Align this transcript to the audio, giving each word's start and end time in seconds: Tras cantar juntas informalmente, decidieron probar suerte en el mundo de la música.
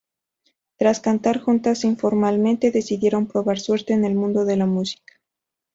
Tras 0.77 0.99
cantar 0.99 1.39
juntas 1.39 1.83
informalmente, 1.83 2.71
decidieron 2.71 3.27
probar 3.27 3.59
suerte 3.59 3.93
en 3.93 4.03
el 4.03 4.15
mundo 4.15 4.45
de 4.45 4.57
la 4.57 4.65
música. 4.65 5.13